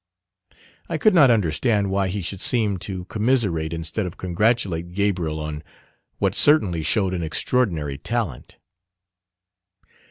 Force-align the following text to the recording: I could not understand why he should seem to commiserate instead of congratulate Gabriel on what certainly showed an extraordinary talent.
I 0.89 0.97
could 0.97 1.13
not 1.13 1.29
understand 1.29 1.91
why 1.91 2.07
he 2.07 2.23
should 2.23 2.41
seem 2.41 2.77
to 2.79 3.05
commiserate 3.05 3.71
instead 3.71 4.07
of 4.07 4.17
congratulate 4.17 4.93
Gabriel 4.93 5.39
on 5.39 5.61
what 6.17 6.33
certainly 6.33 6.81
showed 6.81 7.13
an 7.13 7.21
extraordinary 7.21 7.99
talent. 7.99 8.57